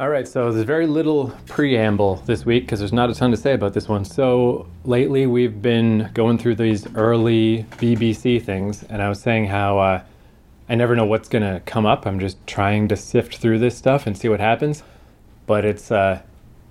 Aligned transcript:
All 0.00 0.08
right, 0.08 0.26
so 0.26 0.50
there's 0.50 0.64
very 0.64 0.86
little 0.86 1.30
preamble 1.46 2.22
this 2.24 2.46
week 2.46 2.64
because 2.64 2.78
there's 2.78 2.90
not 2.90 3.10
a 3.10 3.14
ton 3.14 3.32
to 3.32 3.36
say 3.36 3.52
about 3.52 3.74
this 3.74 3.86
one. 3.86 4.06
So 4.06 4.66
lately 4.82 5.26
we've 5.26 5.60
been 5.60 6.08
going 6.14 6.38
through 6.38 6.54
these 6.54 6.86
early 6.94 7.66
BBC 7.72 8.42
things, 8.42 8.82
and 8.84 9.02
I 9.02 9.10
was 9.10 9.20
saying 9.20 9.48
how 9.48 9.78
uh, 9.78 10.02
I 10.70 10.74
never 10.74 10.96
know 10.96 11.04
what's 11.04 11.28
going 11.28 11.42
to 11.42 11.60
come 11.66 11.84
up. 11.84 12.06
I'm 12.06 12.18
just 12.18 12.38
trying 12.46 12.88
to 12.88 12.96
sift 12.96 13.36
through 13.36 13.58
this 13.58 13.76
stuff 13.76 14.06
and 14.06 14.16
see 14.16 14.30
what 14.30 14.40
happens. 14.40 14.82
But 15.44 15.66
it's 15.66 15.90
uh, 15.90 16.22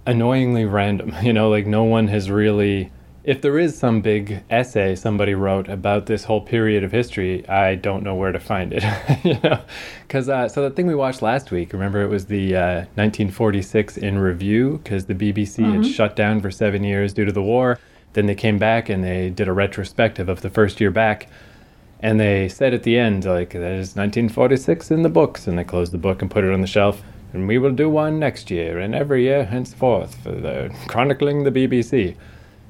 annoyingly 0.08 0.66
random. 0.66 1.16
You 1.22 1.32
know, 1.32 1.52
like 1.52 1.68
no 1.68 1.84
one 1.84 2.08
has 2.08 2.32
really 2.32 2.92
if 3.30 3.42
there 3.42 3.60
is 3.60 3.78
some 3.78 4.02
big 4.02 4.44
essay 4.50 4.96
somebody 4.96 5.36
wrote 5.36 5.70
about 5.70 6.08
this 6.08 6.24
whole 6.24 6.42
period 6.42 6.84
of 6.84 6.92
history, 6.92 7.48
I 7.48 7.76
don't 7.76 8.02
know 8.02 8.16
where 8.16 8.32
to 8.32 8.40
find 8.40 8.74
it. 8.74 8.84
you 9.24 9.40
know, 9.44 9.62
because 10.02 10.28
uh, 10.28 10.50
so 10.50 10.68
the 10.68 10.72
thing 10.72 10.88
we 10.88 10.96
watched 10.96 11.22
last 11.22 11.52
week, 11.52 11.72
remember, 11.72 12.02
it 12.02 12.08
was 12.08 12.26
the 12.26 12.56
uh, 12.56 12.76
1946 12.96 13.98
in 13.98 14.18
review 14.18 14.80
because 14.84 15.06
the 15.06 15.14
BBC 15.14 15.64
mm-hmm. 15.64 15.84
had 15.84 15.86
shut 15.86 16.16
down 16.16 16.42
for 16.42 16.50
seven 16.50 16.84
years 16.84 17.14
due 17.14 17.24
to 17.24 17.32
the 17.32 17.44
war. 17.44 17.78
Then 18.14 18.26
they 18.26 18.34
came 18.34 18.58
back 18.58 18.90
and 18.90 19.04
they 19.04 19.30
did 19.30 19.48
a 19.48 19.54
retrospective 19.54 20.28
of 20.28 20.42
the 20.42 20.50
first 20.50 20.82
year 20.82 20.90
back. 20.90 21.30
And 22.00 22.20
they 22.20 22.50
said 22.50 22.74
at 22.74 22.82
the 22.82 22.98
end, 22.98 23.26
like, 23.26 23.52
there's 23.52 23.96
1946 23.96 24.90
in 24.90 25.04
the 25.04 25.10
books. 25.10 25.46
And 25.46 25.56
they 25.56 25.64
closed 25.64 25.92
the 25.92 26.00
book 26.00 26.24
and 26.24 26.32
put 26.32 26.46
it 26.46 26.52
on 26.52 26.62
the 26.62 26.68
shelf. 26.68 27.04
And 27.34 27.48
we 27.48 27.60
will 27.60 27.74
do 27.74 27.92
one 27.92 28.18
next 28.18 28.50
year 28.50 28.80
and 28.80 28.96
every 28.96 29.26
year 29.26 29.46
henceforth 29.46 30.16
for 30.24 30.32
the 30.32 30.76
chronicling 30.88 31.44
the 31.44 31.52
BBC. 31.52 32.16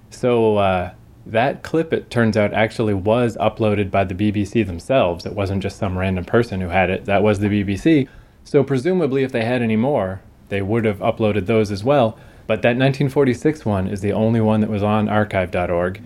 So 0.09 0.58
uh, 0.58 0.91
that 1.26 1.63
clip, 1.63 1.94
it 1.94 2.09
turns 2.09 2.38
out, 2.38 2.54
actually 2.54 2.94
was 2.94 3.38
uploaded 3.38 3.91
by 3.91 4.04
the 4.04 4.16
BBC 4.16 4.66
themselves. 4.66 5.26
It 5.26 5.34
wasn't 5.34 5.63
just 5.63 5.77
some 5.77 5.98
random 5.98 6.26
person 6.26 6.62
who 6.62 6.70
had 6.70 6.90
it. 6.90 7.05
That 7.05 7.23
was 7.23 7.40
the 7.40 7.48
BBC. 7.48 8.08
So 8.44 8.64
presumably, 8.64 9.23
if 9.23 9.31
they 9.31 9.45
had 9.45 9.62
any 9.62 9.76
more, 9.76 10.22
they 10.50 10.62
would 10.62 10.86
have 10.86 11.00
uploaded 11.00 11.45
those 11.45 11.72
as 11.72 11.84
well. 11.84 12.17
But 12.48 12.64
that 12.64 12.70
1946 12.70 13.64
one 13.64 13.88
is 13.88 14.02
the 14.02 14.14
only 14.14 14.42
one 14.42 14.61
that 14.61 14.69
was 14.69 14.81
on 14.81 15.08
archive.org. 15.08 16.02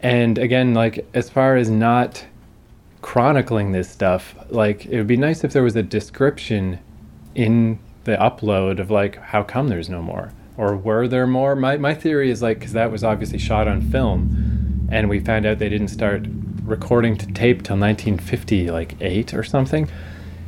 And 0.00 0.38
again, 0.38 0.74
like 0.74 1.06
as 1.14 1.30
far 1.30 1.56
as 1.56 1.70
not 1.70 2.26
chronicling 3.00 3.72
this 3.72 3.88
stuff, 3.88 4.34
like 4.50 4.86
it 4.86 4.96
would 4.96 5.06
be 5.06 5.16
nice 5.16 5.44
if 5.44 5.52
there 5.52 5.62
was 5.62 5.76
a 5.76 5.82
description 5.82 6.80
in 7.34 7.78
the 8.04 8.16
upload 8.16 8.80
of 8.80 8.90
like 8.90 9.16
how 9.16 9.42
come 9.42 9.68
there's 9.68 9.88
no 9.88 10.02
more 10.02 10.32
or 10.56 10.76
were 10.76 11.08
there 11.08 11.26
more? 11.26 11.56
My 11.56 11.76
my 11.76 11.94
theory 11.94 12.30
is 12.30 12.42
like 12.42 12.58
because 12.58 12.72
that 12.72 12.90
was 12.90 13.02
obviously 13.04 13.38
shot 13.38 13.68
on 13.68 13.80
film, 13.80 14.88
and 14.90 15.08
we 15.08 15.20
found 15.20 15.46
out 15.46 15.58
they 15.58 15.68
didn't 15.68 15.88
start 15.88 16.26
recording 16.64 17.16
to 17.18 17.26
tape 17.26 17.62
till 17.62 17.76
1950, 17.76 18.70
like 18.70 18.96
eight 19.00 19.34
or 19.34 19.42
something. 19.42 19.88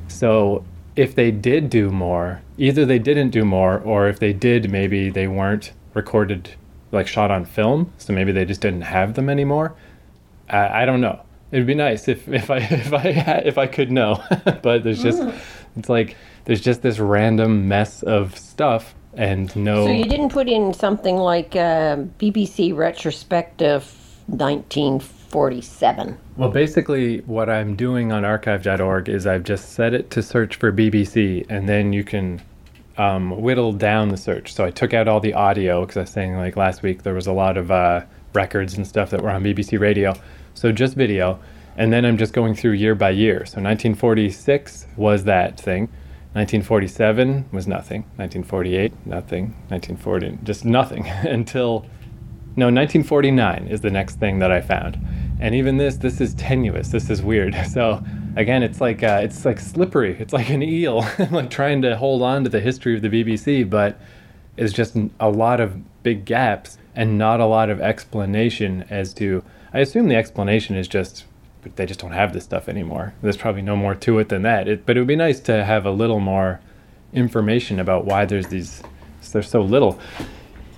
So 0.09 0.65
if 0.95 1.15
they 1.15 1.31
did 1.31 1.69
do 1.69 1.91
more, 1.91 2.43
either 2.57 2.87
they 2.87 2.99
didn't 2.99 3.31
do 3.31 3.45
more, 3.45 3.79
or 3.79 4.09
if 4.09 4.19
they 4.19 4.33
did, 4.33 4.71
maybe 4.71 5.11
they 5.11 5.29
weren't 5.29 5.73
recorded 5.95 6.55
like 6.93 7.07
shot 7.07 7.31
on 7.31 7.45
film. 7.45 7.93
So 7.99 8.12
maybe 8.12 8.33
they 8.33 8.45
just 8.45 8.61
didn't 8.61 8.83
have 8.83 9.15
them 9.15 9.29
anymore. 9.29 9.75
I, 10.49 10.83
I 10.83 10.84
don't 10.87 11.01
know. 11.01 11.21
It'd 11.53 11.67
be 11.67 11.75
nice 11.75 12.09
if, 12.09 12.29
if 12.29 12.51
I 12.51 12.57
if 12.59 12.93
I 12.93 13.01
if 13.45 13.59
I 13.59 13.67
could 13.67 13.91
know, 13.91 14.23
but 14.62 14.84
there's 14.84 15.03
just 15.03 15.21
mm. 15.23 15.39
It's 15.77 15.88
like 15.88 16.16
there's 16.44 16.60
just 16.60 16.82
this 16.82 16.98
random 16.98 17.69
mess 17.69 18.02
of 18.02 18.36
stuff 18.36 18.94
and 19.16 19.55
no. 19.56 19.86
So 19.86 19.92
you 19.92 20.05
didn't 20.05 20.30
put 20.30 20.48
in 20.48 20.74
something 20.74 21.16
like 21.16 21.56
uh, 21.56 21.96
BBC 22.19 22.77
retrospective 22.77 23.82
1947. 24.27 26.19
Well, 26.36 26.50
basically, 26.50 27.20
what 27.20 27.48
I'm 27.48 27.77
doing 27.77 28.12
on 28.12 28.24
archive.org 28.24 29.08
is 29.08 29.27
I've 29.27 29.44
just 29.44 29.72
set 29.72 29.94
it 29.94 30.10
to 30.10 30.22
search 30.22 30.56
for 30.56 30.70
BBC, 30.72 31.47
and 31.48 31.69
then 31.69 31.92
you 31.92 32.04
can 32.04 32.42
um, 32.98 33.41
whittle 33.41 33.72
down 33.72 34.08
the 34.08 34.16
search. 34.16 34.52
So 34.52 34.64
I 34.64 34.70
took 34.70 34.92
out 34.94 35.08
all 35.08 35.20
the 35.20 35.34
audio 35.34 35.82
because 35.82 35.97
I 35.97 36.00
was 36.00 36.10
saying 36.10 36.36
like 36.36 36.56
last 36.56 36.82
week 36.82 37.02
there 37.02 37.14
was 37.14 37.27
a 37.27 37.32
lot 37.32 37.56
of 37.56 37.70
uh, 37.70 38.02
records 38.34 38.74
and 38.74 38.86
stuff 38.86 39.10
that 39.10 39.22
were 39.22 39.30
on 39.30 39.42
BBC 39.42 39.80
Radio. 39.80 40.14
So 40.54 40.72
just 40.72 40.94
video, 40.94 41.38
and 41.76 41.92
then 41.92 42.04
I'm 42.04 42.16
just 42.16 42.32
going 42.32 42.54
through 42.54 42.72
year 42.72 42.94
by 42.94 43.10
year. 43.10 43.38
So 43.41 43.60
1946 43.60 44.87
was 44.97 45.25
that 45.25 45.60
thing. 45.60 45.88
1947 46.32 47.47
was 47.53 47.66
nothing. 47.66 48.03
1948, 48.16 49.06
nothing. 49.06 49.44
1940, 49.69 50.38
just 50.44 50.65
nothing 50.65 51.06
until 51.09 51.86
no, 52.59 52.66
1949 52.66 53.69
is 53.69 53.82
the 53.82 53.91
next 53.91 54.19
thing 54.19 54.38
that 54.38 54.50
I 54.50 54.62
found. 54.62 54.98
And 55.38 55.54
even 55.54 55.76
this, 55.76 55.97
this 55.97 56.22
is 56.22 56.32
tenuous. 56.34 56.88
This 56.88 57.10
is 57.10 57.22
weird. 57.22 57.54
So 57.66 58.03
again, 58.36 58.62
it's 58.62 58.81
like 58.81 59.03
uh, 59.03 59.20
it's 59.22 59.44
like 59.44 59.60
slippery. 59.60 60.16
It's 60.19 60.32
like 60.32 60.48
an 60.48 60.62
eel, 60.62 61.06
like 61.31 61.50
trying 61.50 61.82
to 61.82 61.97
hold 61.97 62.22
on 62.22 62.44
to 62.44 62.50
the 62.50 62.60
history 62.60 62.94
of 62.94 63.03
the 63.03 63.09
BBC, 63.09 63.69
but 63.69 64.00
it's 64.56 64.72
just 64.72 64.97
a 65.20 65.28
lot 65.28 65.60
of 65.60 66.03
big 66.03 66.25
gaps 66.25 66.78
and 66.94 67.19
not 67.19 67.41
a 67.41 67.44
lot 67.44 67.69
of 67.69 67.81
explanation 67.81 68.86
as 68.88 69.12
to. 69.15 69.44
I 69.75 69.81
assume 69.81 70.09
the 70.09 70.16
explanation 70.16 70.76
is 70.76 70.88
just 70.88 71.26
they 71.75 71.87
just 71.87 72.00
don't 72.00 72.12
have 72.12 72.32
this 72.32 72.44
stuff 72.44 72.69
anymore. 72.69 73.15
There's 73.22 73.37
probably 73.37 73.62
no 73.62 73.77
more 73.77 73.94
to 73.94 74.19
it 74.19 74.28
than 74.28 74.43
that. 74.43 74.69
It, 74.69 74.87
but 74.87 74.97
it 74.97 75.00
would 75.00 75.09
be 75.09 75.16
nice 75.16 75.41
to 75.41 75.65
have 75.65 75.84
a 75.84 75.91
little 75.91 76.21
more 76.21 76.60
information 77.12 77.81
about 77.81 78.04
why 78.04 78.25
there's 78.25 78.49
these 78.49 78.82
there's 79.32 79.50
so 79.50 79.60
little. 79.60 79.99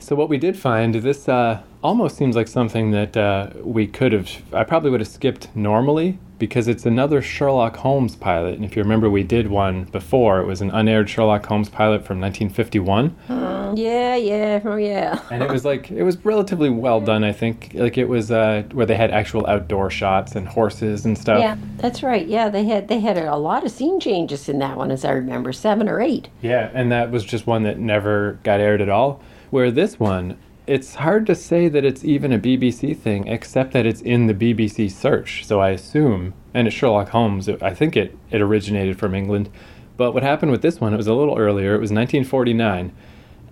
So 0.00 0.16
what 0.16 0.30
we 0.30 0.38
did 0.38 0.56
find 0.56 0.94
this 0.94 1.28
uh, 1.28 1.60
almost 1.82 2.16
seems 2.16 2.34
like 2.34 2.48
something 2.48 2.92
that 2.92 3.16
uh, 3.16 3.50
we 3.62 3.86
could 3.86 4.12
have. 4.12 4.30
I 4.54 4.64
probably 4.64 4.90
would 4.90 5.00
have 5.00 5.08
skipped 5.08 5.54
normally 5.54 6.18
because 6.38 6.68
it's 6.68 6.86
another 6.86 7.20
Sherlock 7.20 7.76
Holmes 7.76 8.16
pilot. 8.16 8.54
And 8.54 8.64
if 8.64 8.76
you 8.76 8.82
remember, 8.82 9.10
we 9.10 9.22
did 9.22 9.48
one 9.48 9.84
before. 9.84 10.40
It 10.40 10.46
was 10.46 10.60
an 10.60 10.70
unaired 10.70 11.10
Sherlock 11.10 11.44
Holmes 11.46 11.68
pilot 11.68 12.04
from 12.04 12.20
1951. 12.20 13.16
Mm, 13.28 13.74
yeah, 13.76 14.16
yeah, 14.16 14.60
oh 14.64 14.76
yeah. 14.76 15.20
and 15.30 15.42
it 15.42 15.50
was 15.50 15.64
like 15.64 15.90
it 15.90 16.02
was 16.02 16.16
relatively 16.24 16.70
well 16.70 17.00
done. 17.00 17.24
I 17.24 17.32
think 17.32 17.72
like 17.74 17.98
it 17.98 18.08
was 18.08 18.30
uh, 18.30 18.62
where 18.72 18.86
they 18.86 18.96
had 18.96 19.10
actual 19.10 19.46
outdoor 19.46 19.90
shots 19.90 20.36
and 20.36 20.46
horses 20.46 21.04
and 21.04 21.16
stuff. 21.18 21.40
Yeah, 21.40 21.56
that's 21.76 22.02
right. 22.02 22.26
Yeah, 22.26 22.48
they 22.48 22.64
had 22.64 22.88
they 22.88 23.00
had 23.00 23.18
a 23.18 23.36
lot 23.36 23.64
of 23.64 23.70
scene 23.70 24.00
changes 24.00 24.48
in 24.48 24.58
that 24.60 24.76
one, 24.76 24.90
as 24.90 25.04
I 25.04 25.12
remember, 25.12 25.52
seven 25.52 25.88
or 25.88 26.00
eight. 26.00 26.28
Yeah, 26.42 26.70
and 26.72 26.92
that 26.92 27.10
was 27.10 27.24
just 27.24 27.46
one 27.46 27.64
that 27.64 27.78
never 27.78 28.38
got 28.42 28.60
aired 28.60 28.80
at 28.80 28.88
all. 28.88 29.20
Where 29.50 29.70
this 29.70 29.98
one, 29.98 30.36
it's 30.68 30.96
hard 30.96 31.26
to 31.26 31.34
say 31.34 31.68
that 31.68 31.82
it's 31.82 32.04
even 32.04 32.30
a 32.30 32.38
BBC 32.38 32.94
thing, 32.94 33.26
except 33.26 33.72
that 33.72 33.86
it's 33.86 34.02
in 34.02 34.26
the 34.26 34.34
BBC 34.34 34.90
search. 34.90 35.46
So 35.46 35.60
I 35.60 35.70
assume, 35.70 36.34
and 36.52 36.68
it's 36.68 36.76
Sherlock 36.76 37.08
Holmes, 37.08 37.48
I 37.48 37.72
think 37.72 37.96
it, 37.96 38.14
it 38.30 38.42
originated 38.42 38.98
from 38.98 39.14
England. 39.14 39.48
But 39.96 40.12
what 40.12 40.22
happened 40.22 40.52
with 40.52 40.60
this 40.60 40.78
one, 40.78 40.92
it 40.92 40.98
was 40.98 41.06
a 41.06 41.14
little 41.14 41.38
earlier. 41.38 41.74
It 41.74 41.80
was 41.80 41.90
1949. 41.90 42.92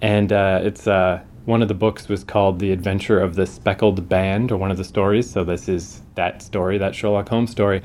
And 0.02 0.30
uh, 0.30 0.60
it's 0.62 0.86
uh, 0.86 1.22
one 1.46 1.62
of 1.62 1.68
the 1.68 1.74
books 1.74 2.06
was 2.06 2.22
called 2.22 2.58
The 2.58 2.70
Adventure 2.70 3.18
of 3.18 3.34
the 3.34 3.46
Speckled 3.46 4.10
Band, 4.10 4.52
or 4.52 4.58
one 4.58 4.70
of 4.70 4.76
the 4.76 4.84
stories. 4.84 5.28
So 5.30 5.42
this 5.42 5.70
is 5.70 6.02
that 6.16 6.42
story, 6.42 6.76
that 6.76 6.94
Sherlock 6.94 7.30
Holmes 7.30 7.50
story. 7.50 7.82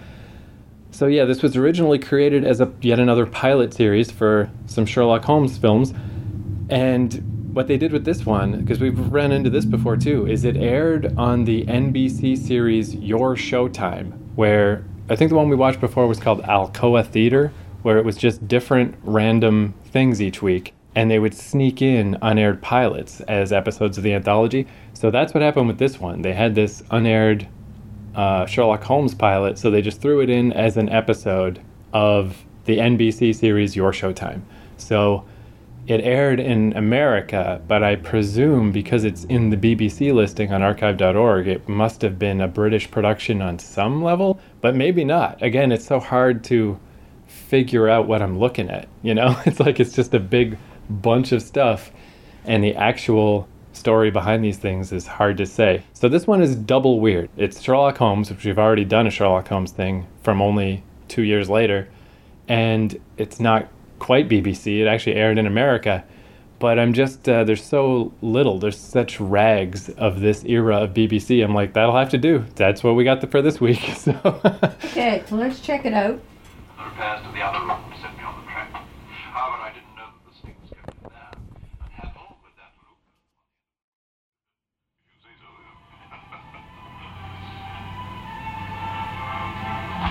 So 0.92 1.08
yeah, 1.08 1.24
this 1.24 1.42
was 1.42 1.56
originally 1.56 2.00
created 2.00 2.44
as 2.44 2.60
a 2.60 2.70
yet 2.82 3.00
another 3.00 3.26
pilot 3.26 3.74
series 3.74 4.12
for 4.12 4.52
some 4.66 4.86
Sherlock 4.86 5.24
Holmes 5.24 5.58
films. 5.58 5.94
And 6.70 7.31
what 7.54 7.68
they 7.68 7.78
did 7.78 7.92
with 7.92 8.06
this 8.06 8.26
one, 8.26 8.60
because 8.60 8.80
we've 8.80 9.00
run 9.12 9.32
into 9.32 9.50
this 9.50 9.66
before 9.66 9.98
too, 9.98 10.28
is 10.28 10.46
it 10.46 10.56
aired 10.56 11.14
on 11.18 11.46
the 11.46 11.66
NBC 11.66 12.38
series 12.38 12.96
Your 12.96 13.36
Showtime, 13.36 14.18
where 14.36 14.86
I 15.10 15.16
think 15.16 15.30
the 15.30 15.36
one 15.36 15.50
we 15.50 15.56
watched 15.56 15.82
before 15.82 16.08
was 16.08 16.20
called 16.20 16.42
Alcoa 16.44 17.06
Theater, 17.06 17.52
where 17.82 17.98
it 17.98 18.06
was 18.06 18.16
just 18.16 18.48
different 18.48 18.96
random 19.04 19.74
things 19.86 20.22
each 20.22 20.42
week, 20.42 20.74
and 20.96 21.12
they 21.12 21.20
would 21.20 21.34
sneak 21.34 21.82
in 21.82 22.18
unaired 22.22 22.62
pilots 22.62 23.20
as 23.22 23.52
episodes 23.52 23.98
of 23.98 24.04
the 24.04 24.14
anthology. 24.14 24.68
So 24.94 25.12
that's 25.12 25.34
what 25.34 25.44
happened 25.44 25.68
with 25.68 25.78
this 25.78 26.00
one. 26.00 26.22
They 26.22 26.34
had 26.34 26.56
this 26.56 26.84
unaired 26.92 27.48
uh, 28.16 28.46
Sherlock 28.46 28.84
Holmes 28.84 29.14
pilot, 29.14 29.58
so 29.58 29.70
they 29.70 29.82
just 29.82 30.02
threw 30.02 30.22
it 30.22 30.30
in 30.30 30.54
as 30.54 30.78
an 30.78 30.90
episode 30.90 31.62
of 31.92 32.46
the 32.66 32.78
NBC 32.78 33.36
series 33.36 33.76
Your 33.76 33.92
Showtime. 33.92 34.42
So 34.78 35.26
it 35.88 36.02
aired 36.02 36.40
in 36.40 36.74
America, 36.78 37.62
but 37.68 37.84
I 37.84 37.96
presume 37.96 38.72
because 38.72 39.04
it's 39.04 39.24
in 39.26 39.50
the 39.50 39.58
BBC 39.58 40.14
listing 40.14 40.54
on 40.54 40.62
archive.org, 40.62 41.48
it 41.48 41.68
must 41.68 42.02
have 42.02 42.20
been 42.20 42.40
a 42.42 42.48
British 42.48 42.90
production 42.92 43.42
on 43.42 43.58
some 43.60 44.04
level, 44.04 44.40
but 44.62 44.76
maybe 44.76 45.04
not. 45.04 45.42
Again, 45.42 45.72
it's 45.72 45.86
so 45.86 46.00
hard 46.00 46.44
to 46.46 46.80
figure 47.26 47.90
out 47.90 48.08
what 48.08 48.22
I'm 48.22 48.38
looking 48.38 48.70
at, 48.70 48.88
you 49.02 49.14
know? 49.14 49.40
It's 49.46 49.60
like 49.60 49.80
it's 49.80 49.94
just 49.94 50.14
a 50.14 50.20
big 50.20 50.58
bunch 50.90 51.32
of 51.32 51.42
stuff, 51.42 51.92
and 52.46 52.64
the 52.64 52.76
actual 52.76 53.48
story 53.74 54.12
behind 54.12 54.44
these 54.44 54.58
things 54.58 54.92
is 54.92 55.08
hard 55.08 55.38
to 55.38 55.46
say. 55.46 55.84
So 55.94 56.10
this 56.10 56.28
one 56.28 56.42
is 56.42 56.56
double 56.56 57.00
weird. 57.00 57.30
It's 57.38 57.62
Sherlock 57.62 57.98
Holmes, 57.98 58.30
which 58.30 58.46
we've 58.46 58.60
already 58.60 58.86
done 58.86 59.08
a 59.08 59.10
Sherlock 59.10 59.48
Holmes 59.48 59.72
thing 59.72 60.08
from 60.22 60.42
only 60.42 60.84
two 61.08 61.24
years 61.24 61.50
later, 61.50 61.90
and 62.48 63.00
it's 63.18 63.40
not 63.40 63.70
quite 64.02 64.28
BBC. 64.28 64.82
It 64.82 64.88
actually 64.88 65.16
aired 65.16 65.38
in 65.38 65.46
America, 65.46 66.04
but 66.58 66.80
I'm 66.80 66.92
just 66.92 67.30
uh, 67.30 67.44
there's 67.44 67.64
so 67.64 68.12
little. 68.24 68.58
There's 68.58 68.78
such 68.78 69.20
rags 69.20 69.90
of 69.90 70.22
this 70.22 70.44
era 70.44 70.78
of 70.78 70.96
BBC. 70.96 71.44
I'm 71.44 71.54
like, 71.54 71.74
that'll 71.74 71.96
have 71.96 72.10
to 72.10 72.18
do. 72.18 72.44
That's 72.56 72.84
what 72.84 72.96
we 72.96 73.04
got 73.04 73.22
for 73.30 73.42
this 73.42 73.62
week. 73.62 73.80
So 73.96 74.20
okay, 74.86 75.24
so 75.28 75.36
let's 75.36 75.60
check 75.60 75.86
it 75.86 75.94
out. 75.94 76.20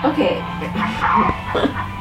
Okay. 0.03 1.97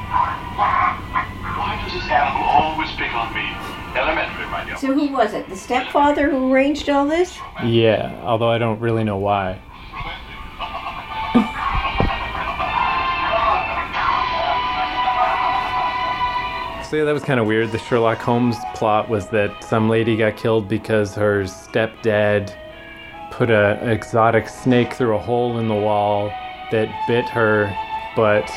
So 4.81 4.95
who 4.95 5.09
was 5.09 5.35
it? 5.35 5.47
The 5.47 5.57
stepfather 5.57 6.31
who 6.31 6.51
arranged 6.51 6.89
all 6.89 7.07
this? 7.07 7.39
Yeah, 7.63 8.19
although 8.25 8.49
I 8.49 8.57
don't 8.57 8.81
really 8.81 9.05
know 9.05 9.19
why. 9.19 9.61
So 16.89 16.97
yeah, 16.97 17.05
that 17.05 17.13
was 17.13 17.23
kind 17.23 17.39
of 17.39 17.47
weird. 17.47 17.73
The 17.73 17.79
Sherlock 17.79 18.21
Holmes 18.21 18.57
plot 18.73 19.11
was 19.11 19.29
that 19.29 19.63
some 19.63 19.91
lady 19.91 20.17
got 20.17 20.39
killed 20.39 20.67
because 20.67 21.15
her 21.15 21.43
stepdad 21.45 22.57
put 23.31 23.51
a 23.51 23.79
an 23.83 23.91
exotic 23.91 24.49
snake 24.49 24.95
through 24.95 25.15
a 25.15 25.19
hole 25.19 25.59
in 25.59 25.69
the 25.69 25.75
wall 25.75 26.29
that 26.71 26.89
bit 27.07 27.27
her, 27.27 27.71
but 28.17 28.51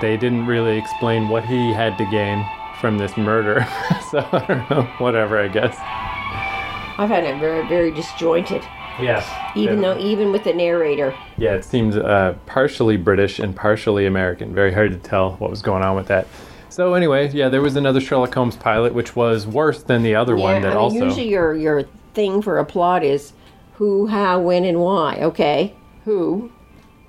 they 0.00 0.16
didn't 0.16 0.46
really 0.46 0.78
explain 0.78 1.28
what 1.28 1.44
he 1.44 1.72
had 1.72 1.98
to 1.98 2.08
gain 2.12 2.46
from 2.80 2.98
this 2.98 3.16
murder. 3.16 3.66
so 4.10 4.26
I 4.32 4.44
don't 4.46 4.70
know, 4.70 4.82
whatever, 4.98 5.38
I 5.38 5.48
guess. 5.48 5.76
I 5.78 7.06
found 7.08 7.26
it 7.26 7.38
very, 7.38 7.66
very 7.68 7.90
disjointed. 7.90 8.62
Yes. 9.00 9.28
Even 9.56 9.80
though, 9.80 9.96
even 9.98 10.32
with 10.32 10.44
the 10.44 10.52
narrator. 10.52 11.14
Yeah, 11.36 11.54
it 11.54 11.64
seems 11.64 11.96
uh, 11.96 12.36
partially 12.46 12.96
British 12.96 13.38
and 13.38 13.54
partially 13.54 14.06
American. 14.06 14.52
Very 14.52 14.72
hard 14.72 14.92
to 14.92 14.98
tell 14.98 15.32
what 15.36 15.50
was 15.50 15.62
going 15.62 15.82
on 15.82 15.94
with 15.94 16.08
that. 16.08 16.26
So 16.68 16.94
anyway, 16.94 17.30
yeah, 17.30 17.48
there 17.48 17.62
was 17.62 17.76
another 17.76 18.00
Sherlock 18.00 18.34
Holmes 18.34 18.56
pilot, 18.56 18.94
which 18.94 19.16
was 19.16 19.46
worse 19.46 19.82
than 19.82 20.02
the 20.02 20.14
other 20.14 20.36
one. 20.36 20.62
That 20.62 20.72
I 20.72 20.74
mean, 20.74 20.78
also 20.78 21.04
usually 21.04 21.28
your 21.28 21.54
your 21.54 21.84
thing 22.14 22.42
for 22.42 22.58
a 22.58 22.64
plot 22.64 23.04
is 23.04 23.32
who, 23.74 24.08
how, 24.08 24.40
when, 24.40 24.64
and 24.64 24.80
why. 24.80 25.18
Okay, 25.20 25.74
who, 26.04 26.50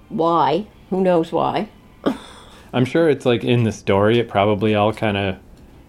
why, 0.10 0.68
who 0.92 1.02
knows 1.02 1.32
why. 1.32 1.70
I'm 2.74 2.86
sure 2.86 3.10
it's 3.10 3.26
like 3.26 3.44
in 3.44 3.64
the 3.64 3.72
story. 3.72 4.20
It 4.20 4.30
probably 4.30 4.76
all 4.76 4.94
kind 4.94 5.18
of 5.18 5.38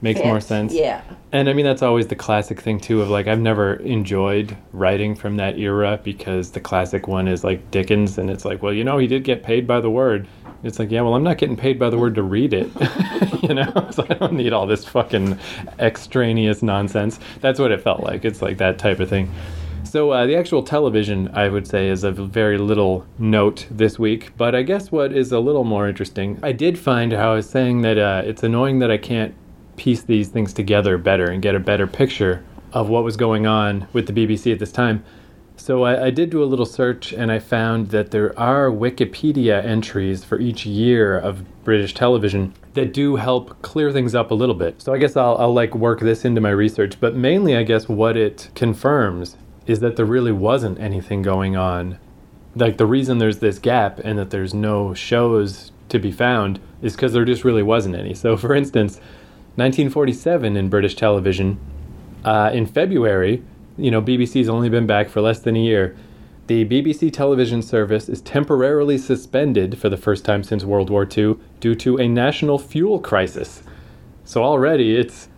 makes 0.02 0.20
more 0.20 0.40
sense. 0.40 0.72
Yeah. 0.72 1.02
And 1.32 1.48
I 1.48 1.52
mean, 1.52 1.64
that's 1.64 1.82
always 1.82 2.08
the 2.08 2.16
classic 2.16 2.60
thing, 2.60 2.80
too, 2.80 3.02
of 3.02 3.08
like, 3.08 3.26
I've 3.26 3.40
never 3.40 3.74
enjoyed 3.74 4.56
writing 4.72 5.14
from 5.14 5.36
that 5.36 5.58
era 5.58 6.00
because 6.02 6.50
the 6.50 6.60
classic 6.60 7.06
one 7.06 7.28
is 7.28 7.44
like 7.44 7.70
Dickens, 7.70 8.18
and 8.18 8.30
it's 8.30 8.44
like, 8.44 8.62
well, 8.62 8.72
you 8.72 8.84
know, 8.84 8.98
he 8.98 9.06
did 9.06 9.24
get 9.24 9.42
paid 9.42 9.66
by 9.66 9.80
the 9.80 9.90
word. 9.90 10.26
It's 10.62 10.78
like, 10.78 10.90
yeah, 10.90 11.00
well, 11.02 11.14
I'm 11.14 11.22
not 11.22 11.38
getting 11.38 11.56
paid 11.56 11.78
by 11.78 11.88
the 11.88 11.98
word 11.98 12.14
to 12.16 12.22
read 12.22 12.52
it, 12.52 12.70
you 13.42 13.54
know? 13.54 13.70
So 13.90 14.06
I 14.08 14.14
don't 14.14 14.34
need 14.34 14.52
all 14.52 14.66
this 14.66 14.84
fucking 14.84 15.38
extraneous 15.78 16.62
nonsense. 16.62 17.18
That's 17.40 17.58
what 17.58 17.72
it 17.72 17.80
felt 17.80 18.02
like. 18.02 18.24
It's 18.24 18.40
like 18.40 18.58
that 18.58 18.78
type 18.78 19.00
of 19.00 19.08
thing. 19.08 19.32
So 19.82 20.12
uh, 20.12 20.26
the 20.26 20.36
actual 20.36 20.62
television, 20.62 21.30
I 21.34 21.48
would 21.48 21.66
say, 21.66 21.88
is 21.88 22.04
of 22.04 22.16
very 22.16 22.58
little 22.58 23.04
note 23.18 23.66
this 23.70 23.98
week. 23.98 24.30
But 24.36 24.54
I 24.54 24.62
guess 24.62 24.92
what 24.92 25.12
is 25.12 25.32
a 25.32 25.40
little 25.40 25.64
more 25.64 25.88
interesting, 25.88 26.38
I 26.42 26.52
did 26.52 26.78
find 26.78 27.12
how 27.12 27.32
I 27.32 27.34
was 27.36 27.50
saying 27.50 27.82
that 27.82 27.98
uh, 27.98 28.22
it's 28.24 28.44
annoying 28.44 28.78
that 28.80 28.90
I 28.90 28.98
can't 28.98 29.34
piece 29.80 30.02
these 30.02 30.28
things 30.28 30.52
together 30.52 30.98
better 30.98 31.30
and 31.30 31.40
get 31.40 31.54
a 31.54 31.58
better 31.58 31.86
picture 31.86 32.44
of 32.74 32.90
what 32.90 33.02
was 33.02 33.16
going 33.16 33.46
on 33.46 33.88
with 33.94 34.06
the 34.06 34.12
BBC 34.12 34.52
at 34.52 34.58
this 34.58 34.70
time. 34.70 35.02
So 35.56 35.84
I, 35.84 36.06
I 36.06 36.10
did 36.10 36.28
do 36.28 36.42
a 36.42 36.44
little 36.44 36.66
search 36.66 37.12
and 37.14 37.32
I 37.32 37.38
found 37.38 37.88
that 37.88 38.10
there 38.10 38.38
are 38.38 38.68
Wikipedia 38.68 39.64
entries 39.64 40.22
for 40.22 40.38
each 40.38 40.66
year 40.66 41.18
of 41.18 41.44
British 41.64 41.94
television 41.94 42.52
that 42.74 42.92
do 42.92 43.16
help 43.16 43.62
clear 43.62 43.90
things 43.90 44.14
up 44.14 44.30
a 44.30 44.34
little 44.34 44.54
bit. 44.54 44.82
So 44.82 44.92
I 44.92 44.98
guess 44.98 45.16
I'll, 45.16 45.38
I'll 45.38 45.54
like 45.54 45.74
work 45.74 46.00
this 46.00 46.26
into 46.26 46.42
my 46.42 46.50
research, 46.50 47.00
but 47.00 47.16
mainly 47.16 47.56
I 47.56 47.62
guess 47.62 47.88
what 47.88 48.18
it 48.18 48.50
confirms 48.54 49.38
is 49.66 49.80
that 49.80 49.96
there 49.96 50.04
really 50.04 50.32
wasn't 50.32 50.78
anything 50.78 51.22
going 51.22 51.56
on. 51.56 51.98
Like 52.54 52.76
the 52.76 52.86
reason 52.86 53.16
there's 53.16 53.38
this 53.38 53.58
gap 53.58 53.98
and 54.04 54.18
that 54.18 54.28
there's 54.28 54.52
no 54.52 54.92
shows 54.92 55.72
to 55.88 55.98
be 55.98 56.12
found 56.12 56.60
is 56.82 56.94
because 56.96 57.14
there 57.14 57.24
just 57.24 57.44
really 57.44 57.62
wasn't 57.62 57.96
any. 57.96 58.12
So 58.12 58.36
for 58.36 58.54
instance, 58.54 59.00
1947 59.56 60.56
in 60.56 60.68
British 60.68 60.94
television, 60.94 61.58
uh, 62.24 62.50
in 62.52 62.66
February, 62.66 63.42
you 63.76 63.90
know, 63.90 64.02
BBC's 64.02 64.48
only 64.48 64.68
been 64.68 64.86
back 64.86 65.08
for 65.08 65.20
less 65.20 65.40
than 65.40 65.56
a 65.56 65.60
year. 65.60 65.96
The 66.46 66.64
BBC 66.64 67.12
television 67.12 67.62
service 67.62 68.08
is 68.08 68.20
temporarily 68.20 68.98
suspended 68.98 69.78
for 69.78 69.88
the 69.88 69.96
first 69.96 70.24
time 70.24 70.42
since 70.42 70.64
World 70.64 70.90
War 70.90 71.06
II 71.06 71.36
due 71.60 71.74
to 71.76 71.96
a 71.98 72.08
national 72.08 72.58
fuel 72.58 72.98
crisis. 72.98 73.62
So 74.24 74.42
already 74.42 74.96
it's 74.96 75.28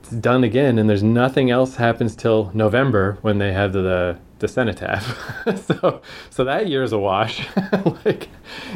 it's 0.00 0.10
done 0.10 0.44
again, 0.44 0.78
and 0.78 0.88
there's 0.88 1.02
nothing 1.02 1.50
else 1.50 1.76
happens 1.76 2.14
till 2.16 2.50
November 2.54 3.18
when 3.22 3.38
they 3.38 3.52
have 3.52 3.72
the 3.72 3.82
the, 3.82 4.18
the 4.38 4.48
cenotaph. 4.48 5.04
so 5.66 6.00
so 6.30 6.44
that 6.44 6.68
year's 6.68 6.92
a 6.92 6.98
wash. 6.98 7.46
like 8.04 8.28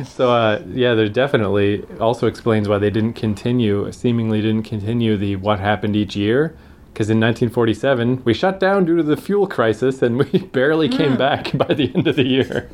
so 0.05 0.31
uh, 0.33 0.63
yeah, 0.69 0.95
there 0.95 1.09
definitely 1.09 1.85
also 2.01 2.27
explains 2.27 2.69
why 2.69 2.79
they 2.79 2.91
didn't 2.91 3.15
continue, 3.15 3.91
seemingly 3.93 4.41
didn't 4.41 4.65
continue 4.65 5.17
the 5.17 5.37
what 5.37 5.61
happened 5.61 5.97
each 5.97 6.17
year. 6.17 6.57
Because 6.93 7.09
in 7.09 7.19
1947, 7.21 8.25
we 8.25 8.35
shut 8.35 8.59
down 8.59 8.85
due 8.85 8.97
to 8.97 9.03
the 9.03 9.17
fuel 9.17 9.47
crisis 9.47 10.03
and 10.03 10.19
we 10.19 10.39
barely 10.53 10.89
came 10.89 11.17
back 11.17 11.57
by 11.57 11.73
the 11.73 11.95
end 11.95 12.09
of 12.09 12.17
the 12.17 12.27
year. 12.27 12.69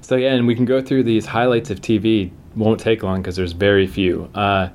So, 0.00 0.16
yeah, 0.16 0.32
and 0.32 0.46
we 0.46 0.54
can 0.54 0.64
go 0.64 0.80
through 0.80 1.04
these 1.04 1.26
highlights 1.26 1.70
of 1.70 1.80
TV. 1.80 2.32
Won't 2.56 2.80
take 2.80 3.02
long 3.02 3.20
because 3.22 3.36
there's 3.36 3.52
very 3.52 3.86
few. 3.86 4.30
Uh, 4.34 4.70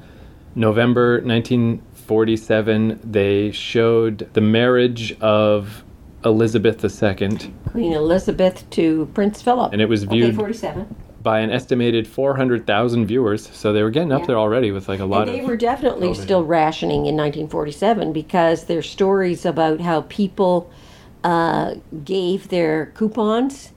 November 0.53 1.19
1947, 1.21 2.99
they 3.03 3.51
showed 3.51 4.29
the 4.33 4.41
marriage 4.41 5.19
of 5.19 5.83
Elizabeth 6.25 6.83
II, 6.83 7.37
Queen 7.71 7.93
Elizabeth 7.93 8.67
to 8.71 9.07
Prince 9.13 9.41
Philip. 9.41 9.71
and 9.73 9.81
it 9.81 9.87
was 9.89 10.03
Okay, 10.03 10.15
viewed 10.21 10.35
47. 10.35 10.93
by 11.21 11.39
an 11.39 11.51
estimated 11.51 12.07
400,000 12.07 13.05
viewers. 13.05 13.49
So 13.53 13.71
they 13.73 13.83
were 13.83 13.89
getting 13.91 14.11
up 14.11 14.21
Yeah. 14.21 14.27
there 14.27 14.37
already 14.39 14.71
with 14.71 14.87
like 14.89 14.99
a 14.99 15.05
lot 15.05 15.27
And 15.27 15.37
they 15.37 15.45
were 15.45 15.55
definitely 15.57 16.13
still 16.13 16.43
rationing 16.43 17.05
in 17.05 17.15
1947 17.15 18.11
because 18.13 18.65
there's 18.65 18.89
stories 18.89 19.45
about 19.45 19.81
how 19.81 20.01
people 20.01 20.69
uh, 21.23 21.75
gave 22.03 22.49
their 22.49 22.87
coupons 22.95 23.71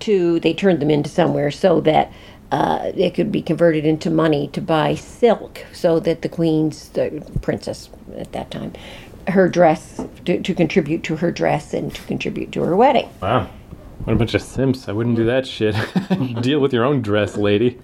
to, 0.00 0.40
they 0.40 0.54
turned 0.54 0.80
them 0.80 0.90
into 0.90 1.10
somewhere 1.10 1.50
so 1.50 1.80
that 1.82 2.10
uh, 2.50 2.90
it 2.96 3.14
could 3.14 3.30
be 3.30 3.42
converted 3.42 3.84
into 3.84 4.10
money 4.10 4.48
to 4.48 4.60
buy 4.62 4.94
silk 4.94 5.64
so 5.72 6.00
that 6.00 6.22
the 6.22 6.28
queen's, 6.28 6.88
the 6.90 7.22
princess 7.42 7.90
at 8.16 8.32
that 8.32 8.50
time, 8.50 8.72
her 9.30 9.48
dress, 9.48 10.00
to, 10.24 10.40
to 10.40 10.54
contribute 10.54 11.02
to 11.04 11.16
her 11.16 11.30
dress 11.30 11.74
and 11.74 11.94
to 11.94 12.02
contribute 12.02 12.52
to 12.52 12.62
her 12.62 12.76
wedding. 12.76 13.08
Wow. 13.20 13.50
What 14.04 14.14
a 14.14 14.16
bunch 14.16 14.34
of 14.34 14.42
simps. 14.42 14.88
I 14.88 14.92
wouldn't 14.92 15.16
do 15.16 15.26
that 15.26 15.46
shit. 15.46 15.74
Deal 16.40 16.60
with 16.60 16.72
your 16.72 16.84
own 16.84 17.02
dress, 17.02 17.36
lady. 17.36 17.78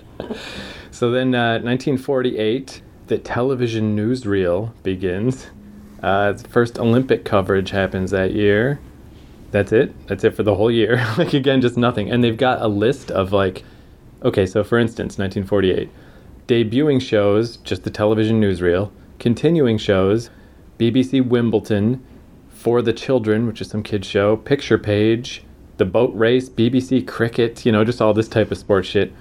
So 0.91 1.11
then, 1.11 1.35
uh, 1.35 1.61
1948, 1.61 2.81
the 3.09 3.19
television 3.19 3.95
newsreel 3.95 4.73
begins. 4.83 5.49
Uh, 6.03 6.35
first 6.35 6.79
Olympic 6.79 7.25
coverage 7.25 7.71
happens 7.71 8.13
that 8.13 8.33
year. 8.33 8.81
That's 9.51 9.73
it. 9.73 10.07
That's 10.07 10.25
it 10.25 10.35
for 10.35 10.43
the 10.43 10.55
whole 10.55 10.71
year. 10.71 10.97
like, 11.19 11.35
again, 11.35 11.61
just 11.61 11.77
nothing. 11.77 12.11
And 12.11 12.25
they've 12.25 12.37
got 12.37 12.63
a 12.63 12.69
list 12.69 13.11
of, 13.11 13.33
like, 13.33 13.63
okay, 14.23 14.47
so 14.47 14.65
for 14.65 14.79
instance, 14.79 15.19
1948, 15.19 15.91
debuting 16.49 17.01
shows, 17.01 17.59
just 17.59 17.85
the 17.85 17.91
television 17.91 18.41
newsreel, 18.41 18.91
continuing 19.19 19.77
shows, 19.77 20.31
BBC 20.79 21.27
Wimbledon, 21.27 22.05
For 22.51 22.83
the 22.83 22.93
Children, 22.93 23.47
which 23.47 23.61
is 23.61 23.69
some 23.69 23.83
kids 23.83 24.07
show, 24.07 24.37
Picture 24.37 24.79
Page, 24.79 25.43
The 25.79 25.85
Boat 25.85 26.13
Race, 26.15 26.49
BBC 26.49 27.07
Cricket, 27.07 27.65
you 27.65 27.73
know, 27.73 27.85
just 27.85 28.03
all 28.03 28.13
this 28.13 28.29
type 28.29 28.51
of 28.51 28.59
sports 28.59 28.89
shit. 28.89 29.13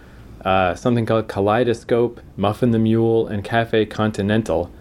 Uh, 0.43 0.75
something 0.75 1.05
called 1.05 1.27
Kaleidoscope, 1.27 2.19
Muffin 2.37 2.71
the 2.71 2.79
Mule, 2.79 3.27
and 3.27 3.43
Cafe 3.43 3.85
Continental. 3.87 4.71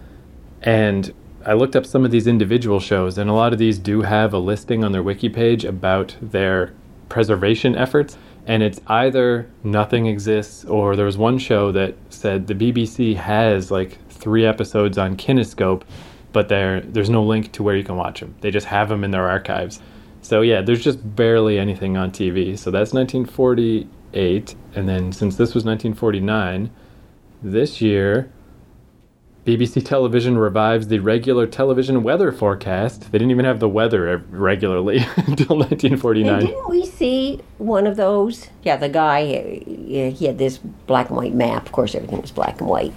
And 0.61 1.13
I 1.45 1.53
looked 1.53 1.75
up 1.75 1.85
some 1.85 2.03
of 2.03 2.11
these 2.11 2.27
individual 2.27 2.79
shows, 2.79 3.17
and 3.17 3.29
a 3.29 3.33
lot 3.33 3.53
of 3.53 3.59
these 3.59 3.79
do 3.79 4.01
have 4.01 4.33
a 4.33 4.37
listing 4.37 4.83
on 4.83 4.91
their 4.91 5.03
wiki 5.03 5.29
page 5.29 5.63
about 5.63 6.15
their 6.21 6.73
preservation 7.07 7.75
efforts. 7.75 8.17
And 8.47 8.61
it's 8.61 8.79
either 8.87 9.49
nothing 9.63 10.05
exists, 10.05 10.65
or 10.65 10.95
there 10.95 11.05
was 11.05 11.17
one 11.17 11.37
show 11.39 11.71
that 11.71 11.95
said 12.09 12.47
the 12.47 12.53
BBC 12.53 13.15
has 13.15 13.71
like 13.71 13.97
three 14.09 14.45
episodes 14.45 14.97
on 14.97 15.17
Kinescope, 15.17 15.83
but 16.35 16.49
there 16.49 16.81
there's 16.81 17.09
no 17.09 17.23
link 17.23 17.53
to 17.53 17.63
where 17.63 17.77
you 17.77 17.83
can 17.85 17.95
watch 17.95 18.19
them. 18.19 18.35
They 18.41 18.51
just 18.51 18.67
have 18.67 18.89
them 18.89 19.05
in 19.05 19.11
their 19.11 19.29
archives. 19.29 19.79
So 20.21 20.41
yeah, 20.41 20.61
there's 20.61 20.83
just 20.83 21.15
barely 21.15 21.57
anything 21.57 21.95
on 21.95 22.11
TV. 22.11 22.59
So 22.59 22.71
that's 22.71 22.91
1948, 22.91 24.53
and 24.75 24.89
then 24.89 25.13
since 25.13 25.37
this 25.37 25.55
was 25.55 25.63
1949, 25.63 26.69
this 27.41 27.79
year 27.81 28.29
BBC 29.45 29.85
Television 29.85 30.37
revives 30.37 30.89
the 30.89 30.99
regular 30.99 31.47
television 31.47 32.03
weather 32.03 32.33
forecast. 32.33 33.13
They 33.13 33.17
didn't 33.17 33.31
even 33.31 33.45
have 33.45 33.61
the 33.61 33.69
weather 33.69 34.21
regularly 34.29 34.97
until 35.15 35.61
And 35.61 35.69
1949. 35.71 36.39
didn't 36.47 36.67
we 36.69 36.85
see 36.85 37.39
one 37.59 37.87
of 37.87 37.95
those? 37.95 38.49
Yeah, 38.63 38.75
the 38.75 38.89
guy, 38.89 39.21
uh, 39.21 40.11
he 40.11 40.25
had 40.25 40.37
this 40.37 40.57
black 40.57 41.07
and 41.07 41.15
white 41.17 41.33
map. 41.33 41.65
Of 41.67 41.71
course, 41.71 41.95
everything 41.95 42.19
was 42.21 42.31
black 42.31 42.59
and 42.59 42.67
white. 42.69 42.93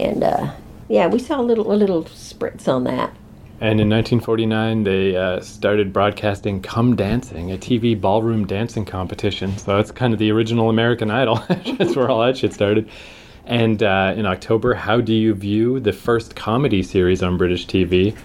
And 0.00 0.22
uh, 0.24 0.52
yeah, 0.88 1.06
we 1.06 1.18
saw 1.18 1.40
a 1.40 1.42
little 1.42 1.72
a 1.72 1.74
little 1.74 2.04
spritz 2.04 2.68
on 2.68 2.84
that. 2.84 3.14
And 3.60 3.80
in 3.80 3.88
1949, 3.90 4.84
they 4.84 5.16
uh, 5.16 5.40
started 5.40 5.92
broadcasting 5.92 6.62
Come 6.62 6.94
Dancing, 6.94 7.50
a 7.50 7.58
TV 7.58 8.00
ballroom 8.00 8.46
dancing 8.46 8.84
competition. 8.84 9.58
So 9.58 9.76
that's 9.76 9.90
kind 9.90 10.12
of 10.12 10.20
the 10.20 10.30
original 10.30 10.70
American 10.70 11.10
Idol. 11.10 11.42
that's 11.48 11.96
where 11.96 12.08
all 12.08 12.20
that 12.20 12.38
shit 12.38 12.52
started. 12.52 12.88
And 13.46 13.82
uh, 13.82 14.14
in 14.16 14.26
October, 14.26 14.74
How 14.74 15.00
Do 15.00 15.12
You 15.12 15.34
View, 15.34 15.80
the 15.80 15.92
first 15.92 16.36
comedy 16.36 16.84
series 16.84 17.20
on 17.20 17.36
British 17.36 17.66
TV. 17.66 18.16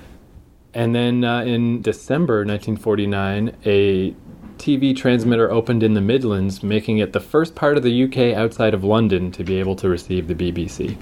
And 0.75 0.93
then 0.93 1.23
uh, 1.23 1.41
in 1.41 1.81
December 1.81 2.45
1949, 2.45 3.55
a 3.65 4.11
TV 4.57 4.95
transmitter 4.95 5.49
opened 5.49 5.81
in 5.81 5.95
the 5.95 6.01
Midlands, 6.01 6.61
making 6.61 6.99
it 6.99 7.13
the 7.13 7.19
first 7.19 7.55
part 7.55 7.75
of 7.75 7.81
the 7.81 8.03
UK 8.03 8.37
outside 8.37 8.75
of 8.75 8.83
London 8.83 9.31
to 9.31 9.43
be 9.43 9.59
able 9.59 9.75
to 9.77 9.89
receive 9.89 10.27
the 10.27 10.35
BBC. 10.35 10.95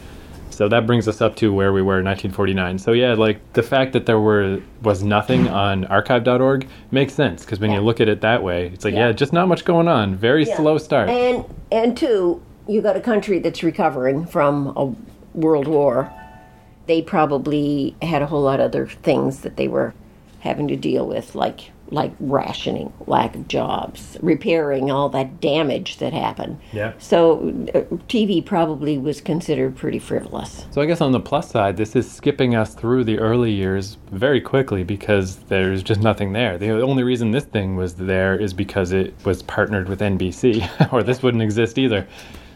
So 0.62 0.70
that 0.70 0.86
brings 0.86 1.08
us 1.08 1.22
up 1.22 1.36
to 1.38 1.52
where 1.52 1.74
we 1.74 1.82
were 1.82 1.98
in 1.98 2.06
1949. 2.06 2.78
So 2.78 2.92
yeah, 2.92 3.16
like 3.16 3.40
the 3.54 3.64
fact 3.64 3.94
that 3.94 4.06
there 4.06 4.20
were 4.20 4.60
was 4.84 5.02
nothing 5.04 5.48
on 5.48 5.86
archive.org 5.86 6.68
makes 6.92 7.14
sense 7.16 7.44
because 7.44 7.60
when 7.60 7.72
Yeah. 7.72 7.78
you 7.78 7.82
look 7.84 8.00
at 8.00 8.08
it 8.08 8.22
that 8.22 8.44
way, 8.44 8.68
it's 8.68 8.86
like 8.86 8.94
Yeah. 8.94 9.08
yeah, 9.08 9.12
just 9.12 9.34
not 9.34 9.48
much 9.48 9.66
going 9.66 9.88
on. 9.88 10.14
Very 10.14 10.44
Yeah. 10.46 10.58
slow 10.58 10.78
start. 10.78 11.10
And 11.10 11.46
and 11.72 11.98
two, 11.98 12.42
you 12.68 12.80
got 12.80 12.96
a 12.96 13.00
country 13.00 13.40
that's 13.40 13.64
recovering 13.64 14.24
from 14.28 14.68
a 14.78 14.94
world 15.36 15.68
war. 15.68 16.12
They 16.86 17.02
probably 17.02 17.96
had 18.04 18.22
a 18.22 18.28
whole 18.28 18.44
lot 18.44 18.60
of 18.60 18.66
other 18.68 18.86
things 18.86 19.40
that 19.40 19.58
they 19.58 19.68
were 19.68 19.96
having 20.42 20.68
to 20.68 20.76
deal 20.76 21.08
with, 21.08 21.36
like 21.36 21.72
like 21.92 22.14
rationing, 22.22 22.92
lack 23.06 23.36
of 23.36 23.48
jobs, 23.50 24.18
repairing 24.22 24.90
all 24.90 25.10
that 25.10 25.42
damage 25.42 25.98
that 25.98 26.14
happened. 26.14 26.58
Yeah. 26.72 26.94
So 26.98 27.40
uh, 27.76 27.82
TV 28.08 28.44
probably 28.44 28.98
was 28.98 29.20
considered 29.20 29.76
pretty 29.76 30.00
frivolous. 30.00 30.66
So 30.72 30.82
I 30.82 30.86
guess 30.86 31.02
on 31.02 31.12
the 31.12 31.20
plus 31.20 31.52
side, 31.52 31.76
this 31.76 31.96
is 31.96 32.10
skipping 32.10 32.56
us 32.56 32.74
through 32.74 33.04
the 33.04 33.20
early 33.20 33.52
years 33.52 33.98
very 34.12 34.40
quickly 34.40 34.84
because 34.84 35.36
there's 35.36 35.84
just 35.84 36.02
nothing 36.02 36.32
there. 36.32 36.58
The 36.58 36.82
only 36.82 37.04
reason 37.04 37.32
this 37.32 37.44
thing 37.44 37.76
was 37.76 37.96
there 37.96 38.40
is 38.40 38.54
because 38.54 38.94
it 38.94 39.14
was 39.26 39.44
partnered 39.44 39.90
with 39.90 40.00
NBC, 40.00 40.94
or 40.94 41.04
this 41.04 41.22
wouldn't 41.22 41.44
exist 41.44 41.78
either. 41.78 42.08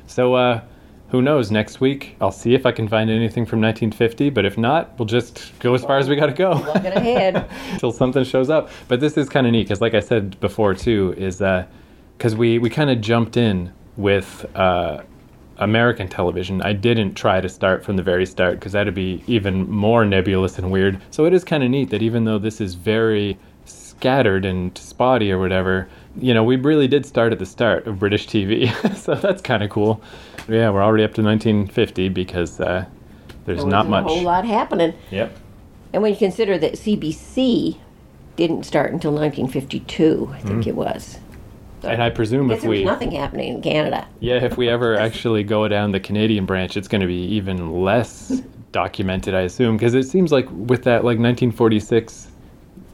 So 0.07 0.35
uh, 0.35 0.61
who 1.09 1.21
knows? 1.21 1.51
Next 1.51 1.79
week, 1.79 2.15
I'll 2.19 2.31
see 2.31 2.55
if 2.55 2.65
I 2.65 2.71
can 2.71 2.87
find 2.87 3.09
anything 3.09 3.45
from 3.45 3.61
1950. 3.61 4.29
But 4.31 4.45
if 4.45 4.57
not, 4.57 4.97
we'll 4.97 5.05
just 5.05 5.57
go 5.59 5.73
as 5.73 5.83
far 5.83 5.97
as 5.97 6.09
we 6.09 6.15
got 6.15 6.27
to 6.27 6.33
go 6.33 6.51
ahead. 6.51 7.49
until 7.71 7.91
something 7.91 8.23
shows 8.23 8.49
up. 8.49 8.69
But 8.87 8.99
this 8.99 9.17
is 9.17 9.29
kind 9.29 9.45
of 9.45 9.53
neat 9.53 9.63
because, 9.63 9.81
like 9.81 9.93
I 9.93 9.99
said 9.99 10.39
before, 10.39 10.73
too, 10.73 11.13
is 11.17 11.37
because 12.17 12.35
we 12.35 12.59
we 12.59 12.69
kind 12.69 12.89
of 12.89 13.01
jumped 13.01 13.37
in 13.37 13.71
with. 13.97 14.45
Uh, 14.55 15.03
American 15.57 16.07
television. 16.07 16.61
I 16.61 16.73
didn't 16.73 17.13
try 17.13 17.39
to 17.39 17.47
start 17.47 17.83
from 17.83 17.95
the 17.95 18.03
very 18.03 18.25
start 18.25 18.59
because 18.59 18.73
that'd 18.73 18.93
be 18.93 19.23
even 19.27 19.69
more 19.69 20.03
nebulous 20.03 20.57
and 20.57 20.69
weird. 20.71 20.99
So 21.11 21.25
it 21.25 21.33
is 21.33 21.43
kind 21.43 21.63
of 21.63 21.69
neat 21.69 21.91
that 21.91 22.01
even 22.01 22.25
though 22.25 22.37
this 22.37 22.59
is 22.59 22.73
very 22.75 23.37
scattered 23.63 24.45
and 24.45 24.77
spotty 24.77 25.31
or 25.31 25.39
whatever, 25.39 25.87
you 26.17 26.33
know, 26.33 26.43
we 26.43 26.55
really 26.55 26.87
did 26.87 27.05
start 27.05 27.33
at 27.33 27.39
the 27.39 27.45
start 27.45 27.87
of 27.87 27.99
British 27.99 28.27
TV. 28.27 28.71
so 28.95 29.15
that's 29.15 29.41
kind 29.41 29.63
of 29.63 29.69
cool. 29.69 30.01
Yeah, 30.47 30.69
we're 30.69 30.83
already 30.83 31.03
up 31.03 31.13
to 31.15 31.23
1950 31.23 32.09
because 32.09 32.59
uh, 32.59 32.85
there's 33.45 33.59
There 33.59 33.67
not 33.67 33.87
much. 33.87 34.05
A 34.05 34.07
whole 34.09 34.21
lot 34.23 34.45
happening. 34.45 34.93
Yep. 35.11 35.37
And 35.93 36.01
when 36.01 36.11
you 36.11 36.17
consider 36.17 36.57
that 36.57 36.73
CBC 36.73 37.77
didn't 38.35 38.63
start 38.63 38.91
until 38.91 39.11
1952, 39.11 40.31
I 40.33 40.39
think 40.39 40.67
it 40.67 40.75
was. 40.75 41.19
And 41.83 42.01
I 42.01 42.09
presume 42.09 42.51
if 42.51 42.63
we 42.63 42.83
nothing 42.83 43.11
happening 43.11 43.55
in 43.55 43.61
Canada. 43.61 44.07
Yeah, 44.19 44.43
if 44.43 44.57
we 44.57 44.69
ever 44.69 44.95
actually 44.99 45.43
go 45.43 45.67
down 45.67 45.91
the 45.91 45.99
Canadian 45.99 46.45
branch, 46.45 46.77
it's 46.77 46.87
going 46.87 47.01
to 47.01 47.07
be 47.07 47.23
even 47.25 47.83
less 47.83 48.41
documented, 48.71 49.33
I 49.33 49.41
assume, 49.41 49.77
because 49.77 49.93
it 49.93 50.03
seems 50.03 50.31
like 50.31 50.47
with 50.51 50.83
that 50.83 51.05
like 51.05 51.19
1946 51.19 52.31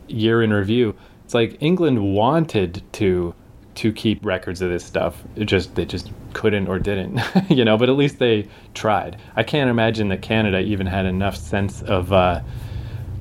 year 0.07 0.43
in 0.43 0.51
review, 0.53 0.95
it's 1.31 1.33
like 1.33 1.55
England 1.61 2.13
wanted 2.13 2.83
to 2.91 3.33
to 3.73 3.93
keep 3.93 4.25
records 4.25 4.61
of 4.61 4.69
this 4.69 4.83
stuff. 4.83 5.23
It 5.37 5.45
just 5.45 5.75
they 5.75 5.85
just 5.85 6.11
couldn't 6.33 6.67
or 6.67 6.77
didn't, 6.77 7.21
you 7.49 7.63
know. 7.63 7.77
But 7.77 7.87
at 7.87 7.95
least 7.95 8.19
they 8.19 8.49
tried. 8.73 9.15
I 9.37 9.43
can't 9.43 9.69
imagine 9.69 10.09
that 10.09 10.21
Canada 10.21 10.59
even 10.59 10.87
had 10.87 11.05
enough 11.05 11.37
sense 11.37 11.83
of. 11.83 12.11
Uh, 12.11 12.41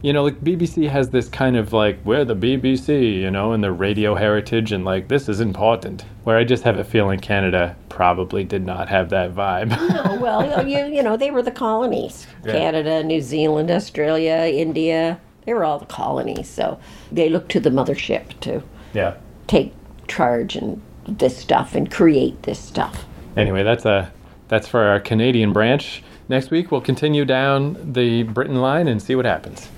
you 0.02 0.12
know, 0.12 0.25
like 0.25 0.40
BBC 0.40 0.88
has 0.88 1.11
this 1.11 1.29
kind 1.29 1.57
of 1.57 1.73
like 1.73 1.99
we're 2.05 2.25
the 2.25 2.35
BBC, 2.35 3.14
you 3.21 3.31
know, 3.31 3.52
and 3.52 3.62
the 3.62 3.71
radio 3.71 4.17
heritage, 4.17 4.73
and 4.73 4.85
like 4.85 5.07
this 5.07 5.29
is 5.29 5.38
important. 5.38 6.05
Where 6.25 6.37
I 6.37 6.43
just 6.43 6.64
have 6.64 6.79
a 6.81 6.85
feeling 6.85 7.21
Canada 7.21 7.76
probably 7.90 8.43
did 8.43 8.67
not 8.67 8.88
have 8.88 9.11
that 9.11 9.35
vibe. 9.35 9.76
Oh, 9.79 10.19
well, 10.21 10.67
you, 10.67 10.87
you 10.87 11.05
know, 11.05 11.17
they 11.17 11.31
were 11.31 11.43
the 11.43 11.52
colonies 11.52 12.26
Yeah. 12.45 12.52
Canada, 12.55 13.05
New 13.05 13.21
Zealand, 13.21 13.71
Australia, 13.71 14.50
India. 14.52 15.21
They 15.44 15.54
were 15.54 15.64
all 15.64 15.78
the 15.78 15.87
colonies. 15.87 16.49
So 16.49 16.78
they 17.11 17.28
looked 17.28 17.50
to 17.52 17.61
the 17.61 17.70
mothership 17.70 18.38
to 18.40 18.62
yeah. 18.92 19.16
take 19.47 19.73
charge 20.09 20.56
and 20.56 20.80
this 21.06 21.37
stuff 21.37 21.75
and 21.75 21.90
create 21.90 22.42
this 22.42 22.59
stuff. 22.59 23.04
Anyway, 23.37 23.62
that's 23.62 23.85
a 23.85 24.12
that's 24.49 24.66
for 24.68 24.80
our 24.80 25.00
Canadian 25.00 25.52
branch. 25.52 26.02
Next 26.28 26.50
week 26.50 26.70
we'll 26.70 26.80
continue 26.80 27.25
down 27.25 27.92
the 27.92 28.25
Britain 28.25 28.56
line 28.56 28.88
and 28.88 29.00
see 29.00 29.14
what 29.14 29.25
happens. 29.25 29.68